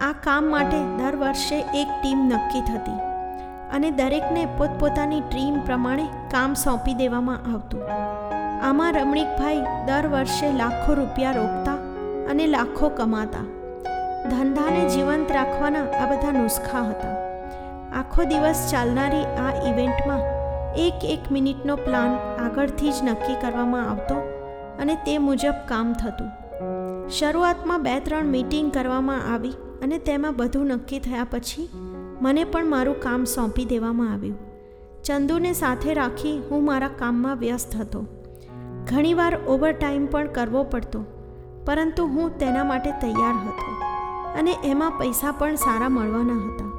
આ 0.00 0.12
કામ 0.12 0.50
માટે 0.50 0.76
દર 0.76 1.16
વર્ષે 1.16 1.58
એક 1.80 1.88
ટીમ 2.02 2.18
નક્કી 2.18 2.60
થતી 2.60 2.98
અને 3.72 3.90
દરેકને 3.90 4.46
પોતપોતાની 4.58 5.20
ટીમ 5.20 5.60
પ્રમાણે 5.60 6.04
કામ 6.30 6.54
સોંપી 6.54 6.94
દેવામાં 6.94 7.36
આવતું. 7.54 7.82
આમાં 8.62 8.94
રમણીકભાઈ 8.94 9.60
દર 9.86 10.06
વર્ષે 10.08 10.52
લાખો 10.52 10.94
રૂપિયા 10.94 11.32
રોકતા 11.32 11.78
અને 12.30 12.46
લાખો 12.46 12.90
કમાતા. 12.90 13.44
ધંધાને 14.30 14.82
જીવંત 14.88 15.30
રાખવાના 15.30 15.84
આ 16.00 16.06
બધા 16.06 16.32
નુસ્ખા 16.32 16.82
હતા. 16.82 17.16
આખો 17.92 18.24
દિવસ 18.24 18.70
ચાલનારી 18.72 19.26
આ 19.44 19.52
ઇવેન્ટમાં 19.70 20.20
એક 20.76 21.04
એક 21.04 21.30
મિનિટનો 21.30 21.76
પ્લાન 21.76 22.16
આગળથી 22.46 22.92
જ 22.92 23.02
નક્કી 23.02 23.34
કરવામાં 23.34 23.90
આવતો 23.90 24.16
અને 24.80 24.96
તે 25.04 25.18
મુજબ 25.18 25.62
કામ 25.68 25.92
થતું. 25.92 26.30
શરૂઆતમાં 27.08 27.82
બે 27.82 28.00
ત્રણ 28.00 28.26
મીટિંગ 28.26 28.70
કરવામાં 28.70 29.32
આવી 29.32 29.54
અને 29.82 29.98
તેમાં 29.98 30.36
બધું 30.36 30.66
નક્કી 30.66 30.98
થયા 30.98 31.24
પછી 31.24 31.70
મને 32.20 32.44
પણ 32.44 32.66
મારું 32.66 33.00
કામ 33.00 33.24
સોંપી 33.24 33.64
દેવામાં 33.64 34.12
આવ્યું. 34.12 34.38
ચંદુને 35.04 35.52
સાથે 35.52 35.94
રાખી 35.94 36.42
હું 36.50 36.64
મારા 36.64 36.88
કામમાં 36.88 37.38
વ્યસ્ત 37.38 37.76
હતો. 37.76 38.06
ઘણીવાર 38.88 39.34
ઓવરટાઈમ 39.46 40.02
પણ 40.06 40.26
કરવો 40.26 40.60
પડતો, 40.62 41.00
પરંતુ 41.66 42.02
હું 42.06 42.34
તેના 42.38 42.64
માટે 42.64 42.90
તૈયાર 43.02 43.36
હતો 43.46 43.72
અને 44.38 44.52
એમાં 44.64 44.98
પૈસા 44.98 45.32
પણ 45.32 45.54
સારા 45.54 45.88
મળવાના 45.88 46.36
હતા. 46.42 46.70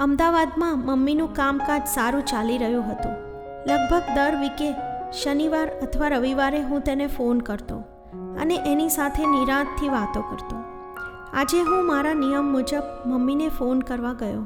અમદાવાદમાં 0.00 0.78
મમ્મીનું 0.80 1.34
કામકાજ 1.34 1.82
સારું 1.94 2.24
ચાલી 2.24 2.58
રહ્યું 2.58 2.86
હતું. 2.90 3.16
લગભગ 3.66 4.14
દર 4.16 4.36
વીકે 4.40 4.68
શનિવાર 5.12 5.68
અથવા 5.82 6.08
રવિવારે 6.08 6.60
હું 6.62 6.80
તેને 6.80 7.06
ફોન 7.06 7.40
કરતો 7.40 7.78
અને 8.40 8.56
એની 8.72 8.88
સાથે 8.88 9.22
નિરાંતથી 9.26 9.88
વાતો 9.88 10.26
કરતો. 10.30 10.56
આજે 11.34 11.62
હું 11.62 11.86
મારા 11.86 12.14
નિયમ 12.14 12.52
મુજબ 12.56 12.84
મમ્મીને 13.06 13.48
ફોન 13.48 13.80
કરવા 13.80 14.12
ગયો. 14.12 14.44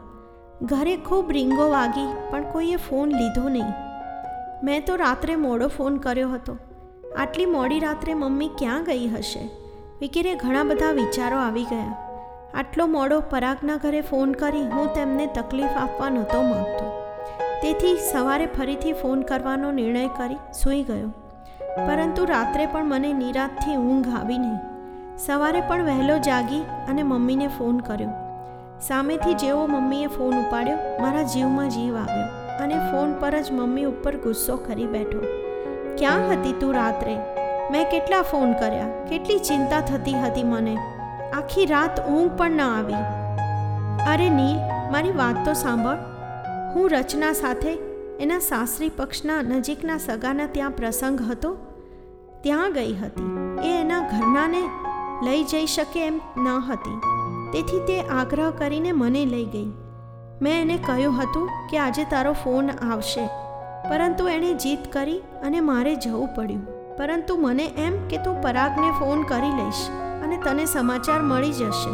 ઘરે 0.62 0.96
ખૂબ 0.96 1.30
રીંગો 1.30 1.68
વાગી 1.70 2.12
પણ 2.30 2.52
કોઈએ 2.52 2.76
ફોન 2.76 3.20
લીધો 3.20 3.48
નહીં. 3.48 3.75
મેં 4.62 4.86
તો 4.86 4.96
રાત્રે 4.96 5.36
મોડો 5.36 5.68
ફોન 5.68 5.96
કર્યો 5.96 6.30
હતો. 6.30 6.56
આટલી 7.18 7.46
મોડી 7.46 7.80
રાત્રે 7.80 8.14
મમ્મી 8.14 8.48
ક્યાં 8.48 8.84
ગઈ 8.84 9.08
હશે? 9.08 9.50
વિકીરે 10.00 10.34
ઘણા 10.34 10.62
બધા 10.62 10.90
વિચારો 10.90 11.36
આવી 11.36 11.64
ગયા. 11.64 11.94
આટલો 12.54 12.86
મોડો 12.86 13.20
પરાગના 13.20 13.76
ઘરે 13.76 14.00
ફોન 14.00 14.32
કરી 14.32 14.62
હું 14.62 14.94
તેમને 14.94 15.26
તકલીફ 15.26 15.70
આપવા 15.76 16.08
નહોતો 16.08 16.42
માગતો. 16.42 17.02
તેથી 17.62 17.96
સવારે 18.12 18.46
ફરીથી 18.46 18.92
ફોન 18.92 19.22
કરવાનો 19.22 19.70
નિર્ણય 19.70 20.08
કરી 20.08 20.36
સૂઈ 20.62 20.82
ગયો. 20.82 21.08
પરંતુ 21.86 22.25
રાત્રે 22.25 22.66
પણ 22.66 22.84
મને 22.84 23.12
નિરાતથી 23.12 23.76
ઊંઘ 23.76 24.08
આવી 24.08 24.38
નહીં. 24.38 24.58
સવારે 25.18 25.60
પણ 25.60 25.84
વહેલો 25.84 26.18
જાગી 26.18 26.60
અને 26.88 27.02
મમ્મીને 27.02 27.48
ફોન 27.48 27.78
કર્યો. 27.78 28.10
સામેથી 28.80 29.34
જેવો 29.34 29.66
મમ્મીએ 29.66 30.06
ફોન 30.06 30.34
ઉપાડ્યો, 30.34 30.76
મારા 31.00 31.22
જીવમાં 31.22 31.68
જીવ 31.68 31.96
આવ્યો. 31.96 32.36
અને 32.66 32.90
ફોન 32.90 33.14
પર 33.14 33.40
જ 33.40 33.52
મમ્મી 33.52 33.85
ઉપર 33.85 34.16
ગુસ્સો 34.16 34.56
કરી 34.56 34.87
બેઠો. 34.87 35.18
ક્યાં 35.99 36.32
હતી 36.32 36.52
તું 36.52 36.75
રાત્રે? 36.75 37.16
મેં 37.70 37.90
કેટલા 37.90 38.23
ફોન 38.23 38.52
કર્યા? 38.52 39.04
કેટલી 39.04 39.38
ચિંતા 39.38 39.80
થતી 39.80 40.14
હતી 40.14 40.42
મને? 40.42 40.76
આખી 41.37 41.66
રાત 41.66 42.08
ઊંઘ 42.08 42.30
પણ 42.38 42.50
ન 42.50 42.61
આવી. 42.61 42.94
અરે 44.14 44.30
નીલ, 44.30 44.56
મારી 44.92 45.12
વાત 45.12 45.44
તો 45.44 45.52
સાંભળ. 45.52 45.96
હું 46.75 46.90
રચના 46.90 47.32
સાથે 47.32 47.78
એના 48.20 48.38
સાસરી 48.38 48.88
પક્ષના 48.88 49.42
નજીકના 49.42 49.99
સગાના 49.99 50.46
ત્યાં 50.46 50.70
પ્રસંગ 50.70 51.20
હતો. 51.30 51.56
ત્યાં 52.42 52.73
ગઈ 52.73 52.94
હતી. 52.94 53.37
એ 53.64 53.80
એના 53.80 54.00
ઘરનાને 54.00 54.62
લઈ 55.25 55.44
જઈ 55.44 55.66
શકે 55.66 56.06
એમ 56.06 56.20
ન 56.37 56.49
હતી. 56.49 57.00
તેથી 57.52 57.78
તે 57.78 58.00
આગ્રહ 58.00 58.50
કરીને 58.50 58.92
મને 58.92 59.25
લઈ 59.25 59.44
ગઈ. 59.44 59.86
મેં 60.43 60.61
એને 60.61 60.76
કહ્યું 60.76 61.23
હતું 61.23 61.50
કે 61.71 61.78
આજે 61.78 62.05
તારો 62.05 62.33
ફોન 62.33 62.71
આવશે. 62.71 63.26
પરંતુ 63.90 64.28
એણે 64.28 64.55
જીત 64.55 64.93
કરી 64.93 65.19
અને 65.19 65.61
મારે 65.61 65.95
જવું 65.95 66.28
પડ્યું. 66.35 66.97
પરંતુ 66.97 67.37
મને 67.37 67.64
એમ 67.64 68.09
કે 68.09 68.16
તું 68.16 68.43
પરાગને 68.43 68.90
ફોન 68.90 69.23
કરી 69.23 69.50
લઈશ 69.50 69.88
અને 70.25 70.37
તને 70.37 70.64
સમાચાર 70.64 71.23
મળી 71.23 71.52
જશે. 71.52 71.90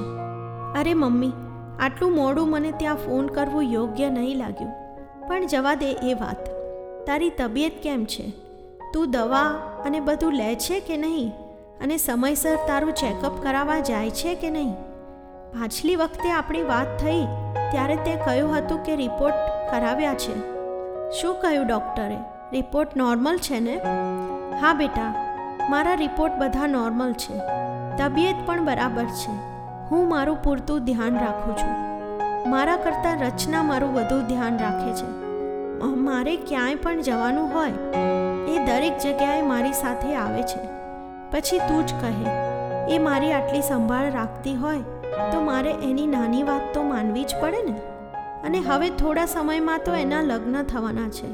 અરે 0.81 0.95
મમ્મી, 0.95 1.33
આટલું 1.81 2.13
મોડું 2.13 2.51
મને 2.51 2.71
ત્યાં 2.71 2.97
ફોન 2.97 3.27
કરવું 3.27 3.63
યોગ્ય 3.63 4.11
નહીં 4.11 4.37
લાગ્યું. 4.37 4.73
પણ 5.29 5.47
જવા 5.47 5.75
દે 5.75 5.93
એ 5.93 6.15
વાત. 6.15 6.49
તારી 7.07 7.31
તબિયત 7.31 7.83
કેમ 7.83 8.05
છે? 8.05 8.33
તું 8.95 9.11
દવા 9.11 9.43
અને 9.87 10.01
બધું 10.01 10.33
લે 10.33 10.55
છે 10.55 10.81
કે 10.81 10.97
નહીં? 10.97 11.33
અને 11.83 11.97
સમયસર 11.97 12.57
તારું 12.57 12.93
ચેકઅપ 12.93 13.43
કરાવવા 13.43 13.79
જાય 13.81 14.11
છે 14.11 14.35
કે 14.35 14.51
નહીં? 14.51 14.73
પાછલી 15.53 15.97
વખતે 15.97 16.31
આપણી 16.31 16.63
વાત 16.63 16.87
થઈ. 17.01 17.27
ત્યારે 17.73 17.97
તે 17.97 18.17
કહ્યું 18.17 18.57
હતું 18.59 18.83
કે 18.83 18.97
રિપોર્ટ 18.97 19.35
કરાવ્યા 19.71 20.15
છે. 20.15 20.35
શું 21.21 21.35
કહ્યું 21.41 21.67
ડૉક્ટરે? 21.67 22.19
રિપોર્ટ 22.53 22.97
નોર્મલ 22.97 23.37
છે 23.37 23.61
ને? 23.61 23.77
હા 24.61 24.75
બેટા, 24.75 25.09
મારા 25.71 25.95
રિપોર્ટ 25.95 26.33
બધા 26.39 26.67
નોર્મલ 26.67 27.13
છે. 27.13 27.39
તબિયત 27.97 28.37
પણ 28.47 28.65
બરાબર 28.65 29.05
છે. 29.05 29.33
હું 29.89 30.09
મારું 30.09 30.37
પૂરતું 30.43 30.85
ધ્યાન 30.85 31.19
રાખું 31.19 31.57
છું. 31.57 31.73
મારા 32.51 32.77
કરતાં 32.77 33.19
રચના 33.21 33.63
મારું 33.63 33.95
વધુ 33.95 34.21
ધ્યાન 34.21 34.59
રાખે 34.59 34.93
છે. 34.93 35.11
મારે 35.97 36.37
ક્યાંય 36.37 36.75
પણ 36.75 37.01
જવાનું 37.01 37.51
હોય, 37.55 37.73
એ 38.49 38.59
દરેક 38.67 38.99
જગ્યાએ 38.99 39.43
મારી 39.43 39.73
સાથે 39.73 40.15
આવે 40.15 40.43
છે. 40.43 40.63
પછી 41.31 41.59
તું 41.59 41.87
જ 41.87 41.93
કહે, 42.01 42.31
એ 42.95 42.99
મારી 42.99 43.33
આટલી 43.33 43.63
સંભાળ 43.63 44.11
રાખતી 44.11 44.57
હોય 44.57 44.79
તો 45.13 45.41
મારે 45.41 45.71
એની 45.71 46.07
નાની 46.07 46.43
વાત 46.43 46.75
તો 46.75 46.83
માનવી 46.83 47.25
જ 47.25 47.31
પડે 47.41 47.63
ને? 47.63 47.81
અને 48.45 48.59
હવે 48.59 48.91
થોડા 48.91 49.27
સમયમાં 49.27 49.81
તો 49.85 49.95
એના 49.95 50.23
લગ્ન 50.23 50.63
થવાના 50.63 51.09
છે. 51.09 51.33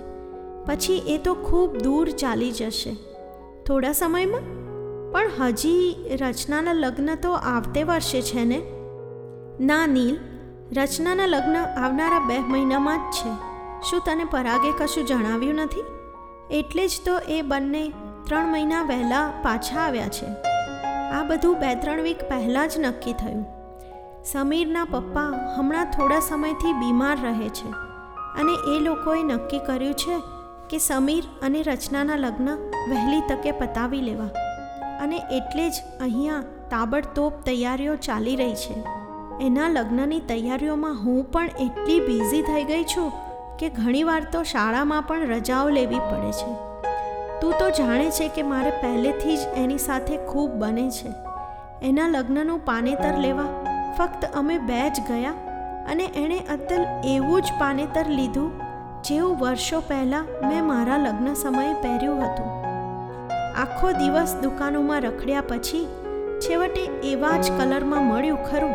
પછી 0.67 0.99
એ 0.99 1.19
તો 1.19 1.35
ખૂબ 1.35 1.77
દૂર 1.77 2.11
ચાલી 2.11 2.51
જશે. 2.51 2.97
થોડા 3.67 3.93
સમયમાં? 3.93 4.41
પણ 5.13 5.31
હજી 5.41 5.97
રચનાના 6.21 6.73
લગ્ન 6.73 7.15
તો 7.15 7.33
આવતે 7.33 7.83
વર્ષે 7.83 8.23
છે 8.23 8.45
ને? 8.45 8.63
ના, 9.61 9.87
નીલ. 9.87 10.19
રચનાના 10.77 11.27
લગ્ન 11.27 11.57
આવનારા 11.57 12.19
બે 12.19 12.39
મહિનામાં 12.39 12.99
જ 12.99 13.15
છે. 13.15 13.31
શું 13.91 14.01
તને 14.07 14.25
પરાગે 14.25 14.73
કશું 14.79 15.07
જણાવ્યું 15.07 15.55
નથી? 15.55 15.85
એટલે 16.51 16.89
જ 16.89 16.91
તો 17.05 17.19
એ 17.19 17.43
બંને 17.43 17.93
ત્રણ 18.27 18.53
મહિના 18.53 18.83
વહેલા 18.83 19.33
પાછા 19.43 19.81
આવ્યા 19.81 20.09
છે. 20.09 20.27
આ 21.11 21.23
બધું 21.23 21.61
બે 21.61 21.75
ત્રણ 21.75 22.03
વીક 22.03 22.19
પહેલાં 22.29 22.69
જ 22.69 22.73
નક્કી 22.79 23.13
થયું. 23.13 23.58
સમીરના 24.25 24.85
પપ્પા 24.85 25.55
હમણાં 25.57 25.85
થોડા 25.85 26.21
સમયથી 26.21 26.73
બીમાર 26.73 27.19
રહે 27.23 27.49
છે 27.49 27.71
અને 28.41 28.77
એ 28.77 28.81
લોકોએ 28.81 29.23
નક્કી 29.23 29.59
કર્યું 29.59 29.95
છે 29.95 30.21
કે 30.71 30.79
સમીર 30.79 31.25
અને 31.43 31.63
રચનાના 31.63 32.17
લગ્ન 32.17 32.49
વહેલી 32.91 33.21
તકે 33.29 33.53
પતાવી 33.53 34.01
લેવા. 34.01 34.29
અને 35.01 35.17
એટલે 35.17 35.71
જ 35.71 35.73
અહીંયા 36.01 36.41
તાબડતોબ 36.41 37.33
તૈયારીઓ 37.33 37.97
ચાલી 37.97 38.37
રહી 38.37 38.55
છે. 38.55 38.85
એના 39.41 39.69
લગ્નની 39.69 40.21
તૈયારીઓમાં 40.21 41.05
હું 41.05 41.25
પણ 41.25 41.47
એટલી 41.47 42.01
બિઝી 42.01 42.43
થઈ 42.43 42.65
ગઈ 42.65 42.85
છું 42.85 43.13
કે 43.59 43.69
ઘણીવાર 43.69 44.27
તો 44.33 44.43
શાળામાં 44.43 45.03
પણ 45.03 45.19
રજાઓ 45.19 45.69
લેવી 45.69 45.99
પડે 45.99 46.33
છે. 46.33 46.53
તું 47.41 47.53
તો 47.59 47.71
જાણે 47.71 48.11
છે 48.11 48.29
કે 48.29 48.43
મારે 48.43 48.71
પહેલેથી 48.71 49.37
જ 49.37 49.41
એની 49.57 49.79
સાથે 49.79 50.17
ખૂબ 50.17 50.51
બને 50.51 50.91
છે. 50.91 51.13
એના 51.83 52.09
લગ્નનું 52.09 52.65
પાનેતર 52.65 53.19
લેવા 53.19 53.58
ફક્ત 53.97 54.25
અમે 54.35 54.59
બે 54.59 54.91
જ 54.91 55.01
ગયા 55.01 55.31
અને 55.89 56.05
એણે 56.05 56.39
અત્તલ 56.39 56.83
એવું 57.05 57.43
જ 57.43 57.45
પાનેતર 57.59 58.07
લીધું 58.09 58.51
જેવું 59.05 59.39
વર્ષો 59.39 59.81
પહેલાં 59.81 60.25
મેં 60.49 60.65
મારા 60.65 60.97
લગ્ન 60.97 61.35
સમયે 61.35 61.75
પહેર્યું 61.75 62.23
હતું. 62.25 62.51
આખો 63.57 63.93
દિવસ 63.93 64.37
દુકાનોમાં 64.43 65.01
રખડ્યા 65.01 65.41
પછી 65.41 65.87
છેવટે 66.41 66.85
એવા 67.11 67.37
જ 67.37 67.53
કલરમાં 67.59 68.05
મળ્યું 68.05 68.45
ખરું. 68.45 68.75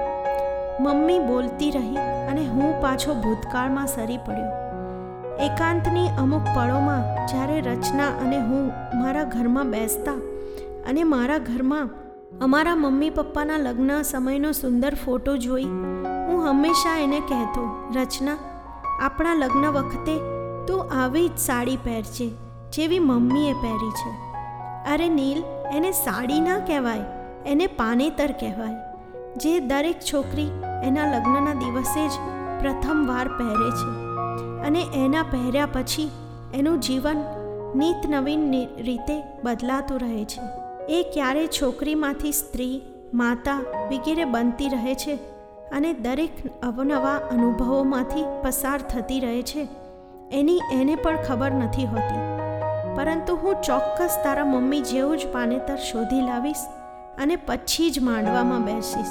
મમ્મી 0.79 1.19
બોલતી 1.19 1.71
રહી 1.71 1.97
અને 2.29 2.47
હું 2.47 2.81
પાછો 2.81 3.13
ભૂતકાળમાં 3.13 3.87
સરી 3.87 4.17
પડ્યો. 4.17 4.51
એકાંતની 5.39 6.07
અમુક 6.17 6.41
પળોમાં 6.55 7.27
જ્યારે 7.27 7.61
રચના 7.61 8.07
અને 8.07 8.37
હું 8.37 8.71
મારા 9.01 9.23
ઘરમાં 9.23 9.71
બેસતા 9.71 10.19
અને 10.89 11.03
મારા 11.03 11.37
ઘરમાં 11.37 11.89
અમારા 12.41 12.75
મમ્મી 12.75 13.09
પપ્પાના 13.09 13.57
લગ્ન 13.57 14.01
સમયનો 14.01 14.51
સુંદર 14.51 14.95
ફોટો 14.95 15.37
જોઈ 15.37 15.63
હું 16.27 16.49
હંમેશા 16.49 16.99
એને 16.99 17.19
કહેતો, 17.19 17.91
રચના, 17.95 18.37
આપણા 19.01 19.33
લગ્ન 19.33 19.65
વખતે 19.65 20.19
તું 20.67 21.03
આવી 21.03 21.27
જ 21.27 21.37
સાડી 21.37 21.75
પહેરજે, 21.75 22.29
જેવી 22.73 22.99
મમ્મીએ 22.99 23.53
પહેરી 23.53 23.91
છે. 23.91 24.11
અરે 24.93 25.09
નીલ, 25.09 25.43
એને 25.73 25.91
સાડી 25.91 26.39
ના 26.39 26.59
કહેવાય, 26.59 26.99
એને 27.45 27.67
પાનેતર 27.67 28.31
કહેવાય. 28.31 28.75
જે 29.37 29.59
દરેક 29.59 29.99
છોકરી 30.13 30.49
એના 30.83 31.17
લગ્નના 31.17 31.53
દિવસે 31.53 32.07
જ 32.07 32.11
પ્રથમવાર 32.59 33.27
પહેરે 33.27 33.69
છે 33.69 33.91
અને 34.67 35.05
એના 35.05 35.23
પહેર્યા 35.23 35.65
પછી 35.65 36.11
એનું 36.53 36.79
જીવન 36.79 37.23
નીત 37.75 38.09
નવીન 38.09 38.67
રીતે 38.83 39.23
બદલાતું 39.43 39.99
રહે 39.99 40.25
છે. 40.25 40.62
એ 40.89 41.05
ક્યારે 41.13 41.47
છોકરીમાંથી 41.47 42.31
સ્ત્રી, 42.31 42.81
માતા 43.13 43.59
વગેરે 43.91 44.25
બનતી 44.25 44.69
રહે 44.69 44.93
છે 44.93 45.15
અને 45.69 45.93
દરેક 45.93 46.61
અવનવા 46.63 47.15
અનુભવોમાંથી 47.31 48.25
પસાર 48.43 48.79
થતી 48.79 49.19
રહે 49.19 49.41
છે. 49.41 49.67
એની 50.31 50.59
એને 50.73 50.95
પણ 50.95 51.17
ખબર 51.27 51.51
નથી 51.51 51.85
હોતી. 51.85 52.33
પરંતુ 52.95 53.35
હું 53.35 53.55
ચોક્કસ 53.55 54.19
તારા 54.23 54.45
મમ્મી 54.45 54.81
જેવું 54.81 55.17
જ 55.17 55.27
પાનેતર 55.27 55.75
શોધી 55.75 56.21
લાવીશ 56.21 56.65
અને 57.17 57.35
પછી 57.35 57.89
જ 57.89 57.99
માંડવામાં 57.99 58.65
બેસીશ. 58.65 59.07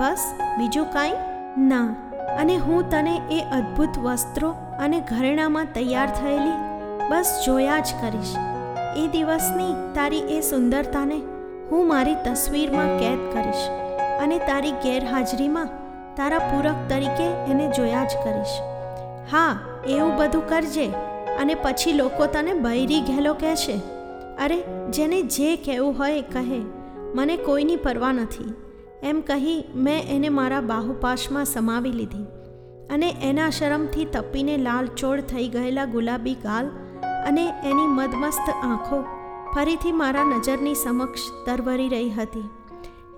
બસ, 0.00 0.34
બીજું 0.58 0.86
કાંઈ? 0.92 1.12
ના. 1.58 1.84
અને 2.40 2.56
હું 2.56 2.90
તને 2.90 3.20
એ 3.30 3.40
અદ્ભુત 3.40 3.98
વસ્ત્રો 3.98 4.50
અને 4.80 5.00
ઘરેણામાં 5.00 5.64
તૈયાર 5.64 6.10
થયેલી 6.10 6.54
બસ 7.10 7.42
જોયા 7.46 7.78
જ 7.78 7.86
કરીશ. 8.00 8.36
એ 8.96 9.06
દિવસની 9.06 9.94
તારી 9.94 10.18
એ 10.18 10.40
સુંદરતાને 10.40 11.22
હું 11.70 11.88
મારી 11.88 12.14
તસવીરમાં 12.14 12.98
કેદ 12.98 13.18
કરીશ 13.32 13.68
અને 14.22 14.38
તારી 14.38 14.70
ગેરહાજરીમાં 14.70 15.68
તારા 16.16 16.38
પૂરક 16.38 16.74
તરીકે 16.88 17.50
એને 17.50 17.72
જોયા 17.76 18.04
જ 18.04 18.10
કરીશ. 18.24 18.60
હા, 19.32 19.58
એવું 19.86 20.16
બધું 20.16 20.48
કરજે 20.48 20.86
અને 21.40 21.54
પછી 21.54 21.92
લોકો 21.92 22.26
તને 22.26 22.52
બૈરી 22.52 23.00
ઘેલો 23.00 23.34
કહેશે. 23.34 23.80
અરે, 24.44 24.62
જેને 24.90 25.22
જે 25.22 25.56
કહેવું 25.56 25.98
હોય 25.98 26.22
કહે, 26.22 26.62
મને 27.14 27.36
કોઈની 27.36 27.76
પરવા 27.76 28.12
નથી. 28.12 28.54
એમ 29.02 29.20
કહી 29.20 29.64
મેં 29.74 30.08
એને 30.08 30.28
મારા 30.28 30.60
બાહુપાશમાં 30.60 31.44
સમાવી 31.44 31.92
લીધી 31.92 32.24
અને 32.90 33.14
એના 33.22 33.50
શરમથી 33.50 34.04
તપીને 34.04 34.56
લાલચોળ 34.56 35.20
થઈ 35.20 35.48
ગયેલા 35.48 35.84
ગુલાબી 35.84 36.34
ગાલ 36.34 36.70
અને 37.26 37.44
એની 37.64 37.88
મદમસ્ત 37.88 38.48
આંખો 38.54 38.98
ફરીથી 39.54 39.92
મારા 39.92 40.24
નજરની 40.24 40.74
સમક્ષ 40.74 41.24
તરવરી 41.46 41.88
રહી 41.88 42.10
હતી. 42.10 42.48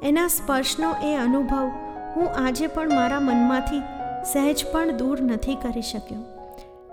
એના 0.02 0.28
સ્પર્શનો 0.28 0.90
એ 1.02 1.10
અનુભવ 1.16 1.68
હું 2.16 2.28
આજે 2.44 2.66
પણ 2.66 2.94
મારા 2.94 3.20
મનમાંથી 3.20 3.82
સહેજ 4.32 4.64
પણ 4.72 4.96
દૂર 4.96 5.22
નથી 5.22 5.56
કરી 5.56 5.82
શક્યો. 5.82 6.22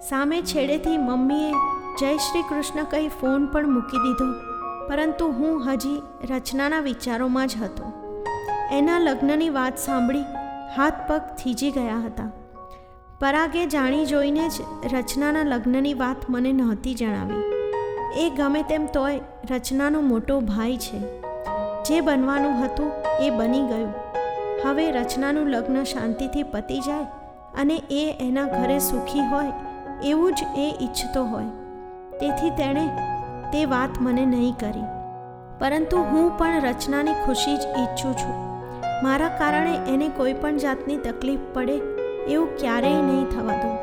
સામે 0.09 0.41
છેડેથી 0.41 0.97
મમ્મીએ 0.97 1.51
જય 1.99 2.11
શ્રી 2.17 2.47
કૃષ્ણ 2.49 2.83
કહી 2.83 3.09
ફોન 3.21 3.45
પણ 3.45 3.73
મૂકી 3.75 4.03
દીધો, 4.05 4.29
પરંતુ 4.89 5.31
હું 5.39 5.63
હજી 5.67 5.97
રચનાના 6.29 6.79
વિચારોમાં 6.79 7.47
જ 7.47 7.63
હતો. 7.63 7.91
એના 8.71 8.99
લગ્નની 8.99 9.49
વાત 9.49 9.77
સાંભળી 9.77 10.27
હાથ 10.77 11.01
પગ 11.07 11.21
થીજી 11.39 11.71
ગયા 11.71 11.99
હતા. 12.05 12.29
પરાગે 13.21 13.65
જાણી 13.65 14.05
જોઈને 14.05 14.49
જ 14.49 14.51
રચનાના 14.93 15.43
લગ્નની 15.43 15.93
વાત 15.93 16.15
મને 16.29 16.51
નહોતી 16.51 16.93
જણાવી. 16.93 17.43
એ 18.21 18.29
ગમે 18.29 18.61
તેમ 18.61 18.85
તોય 18.85 19.19
રચનાનો 19.51 20.01
મોટો 20.01 20.39
ભાઈ 20.39 20.77
છે. 20.77 20.99
જે 21.83 22.01
બનવાનું 22.01 22.65
હતું 22.65 22.91
એ 23.19 23.29
બની 23.29 23.61
ગયું. 23.61 23.93
હવે 24.65 24.91
રચનાનું 24.91 25.47
લગ્ન 25.47 25.83
શાંતિથી 25.83 26.43
પતી 26.43 26.79
જાય 26.79 27.03
અને 27.61 27.81
એ 27.91 28.17
એના 28.19 28.45
ઘરે 28.45 28.79
સુખી 28.79 29.19
હોય 29.19 29.51
એવું 30.03 30.33
જ 30.33 30.39
એ 30.57 30.77
ઈચ્છતો 30.81 31.23
હોય. 31.23 31.45
તેથી 32.19 32.49
તેણે 32.49 32.87
તે 33.53 33.65
વાત 33.65 33.89
મને 34.01 34.25
નહીં 34.25 34.55
કરી. 34.59 34.83
પરંતુ 35.59 35.97
હું 35.97 36.37
પણ 36.37 36.61
રચનાની 36.61 37.13
ખુશી 37.13 37.57
જ 37.57 37.61
ઈચ્છું 37.61 38.17
છું. 38.17 38.33
મારા 39.03 39.27
કારણે 39.27 39.73
એને 39.93 40.07
કોઈ 40.07 40.33
પણ 40.33 40.57
જાતની 40.57 40.97
તકલીફ 40.97 41.39
પડે 41.53 42.00
એવું 42.27 42.57
ક્યારેય 42.57 43.01
નહીં 43.01 43.25
થવા 43.25 43.57
દઉં 43.61 43.77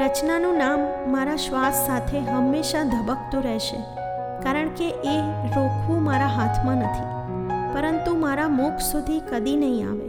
રચનાનું 0.00 0.58
નામ 0.58 0.80
મારા 1.12 1.36
શ્વાસ 1.36 1.86
સાથે 1.86 2.18
હંમેશા 2.18 2.84
ધબકતું 2.84 3.42
રહેશે, 3.42 3.78
કારણ 4.42 4.68
કે 4.68 4.88
એ 4.88 5.16
રોકવું 5.56 6.02
મારા 6.02 6.26
હાથમાં 6.26 6.76
નથી. 6.76 7.08
પરંતુ 7.74 8.16
મારા 8.16 8.48
મુખ 8.48 8.80
સુધી 8.92 9.20
કદી 9.20 9.56
નહીં 9.56 9.90
આવે. 9.90 10.08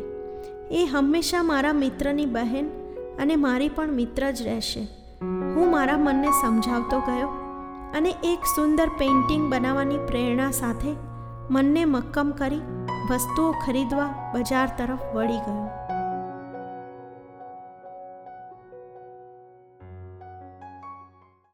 એ 0.71 0.85
હંમેશા 0.85 1.43
મારા 1.43 1.73
મિત્રની 1.73 2.25
બહેન 2.25 2.67
અને 3.19 3.35
મારી 3.35 3.69
પણ 3.69 3.91
મિત્ર 3.91 4.31
જ 4.31 4.41
રહેશે. 4.41 4.83
હું 5.55 5.71
મારા 5.71 5.97
મનને 5.97 6.27
સમજાવતો 6.41 6.99
ગયો 6.99 7.29
અને 7.97 8.09
એક 8.09 8.39
સુંદર 8.55 8.89
પેઇન્ટિંગ 8.89 9.43
બનાવવાની 9.53 9.97
પ્રેરણા 9.97 10.51
સાથે 10.51 10.95
મનને 11.49 11.85
મક્કમ 11.85 12.31
કરી 12.31 12.61
વસ્તુઓ 13.11 13.51
ખરીદવા 13.51 14.09
બજાર 14.33 14.67
તરફ 14.77 15.15
વળી 15.15 15.37
ગયો. 15.37 15.69